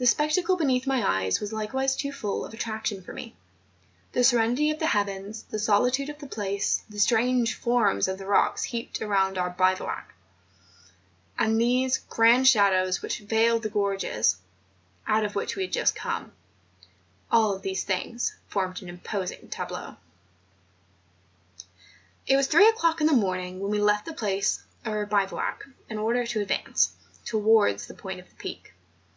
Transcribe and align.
The 0.00 0.06
spectacle 0.08 0.56
beneath 0.56 0.84
my 0.84 1.06
eyes 1.08 1.38
was 1.38 1.52
likewise 1.52 1.94
too 1.94 2.10
full 2.10 2.44
of 2.44 2.52
attraction 2.52 3.04
for 3.04 3.12
me; 3.12 3.36
the 4.10 4.24
serenity 4.24 4.72
of 4.72 4.80
the 4.80 4.88
heavens, 4.88 5.44
the 5.44 5.60
solitude 5.60 6.08
of 6.10 6.18
the 6.18 6.26
place, 6.26 6.82
the 6.90 6.98
strange 6.98 7.54
forms 7.54 8.08
of 8.08 8.18
the 8.18 8.26
rocks 8.26 8.64
heaped 8.64 9.00
around 9.00 9.38
our 9.38 9.50
bivouac, 9.50 10.12
and 11.38 11.60
those 11.60 11.98
grand 11.98 12.48
shadows 12.48 13.00
which 13.00 13.20
veiled 13.20 13.62
the 13.62 13.68
gorges, 13.68 14.38
out 15.06 15.24
of 15.24 15.36
which 15.36 15.54
we 15.54 15.62
had 15.62 15.72
just 15.72 15.94
come—all 15.94 17.56
these 17.60 17.84
things 17.84 18.34
formed 18.48 18.82
an 18.82 18.88
imposing 18.88 19.46
tableau. 19.50 19.94
It 22.26 22.34
was 22.34 22.48
three 22.48 22.66
o'clock 22.66 23.00
in 23.00 23.06
the 23.06 23.12
morning 23.12 23.60
when 23.60 23.70
we 23.70 23.80
left 23.80 24.04
the 24.04 24.14
place 24.14 24.64
of 24.84 24.94
our 24.94 25.06
bivouac 25.06 25.64
in 25.88 25.98
order 26.00 26.26
to 26.26 26.40
advance 26.40 26.88
THE 26.88 26.92
PEAK 26.92 26.96
OF 26.96 27.24
TENERIFFE. 27.24 27.26
267 27.26 27.26
towards 27.38 27.86
the 27.86 27.94
point 27.94 28.18
of 28.18 28.28
the 28.28 28.34
Peak. 28.34 28.74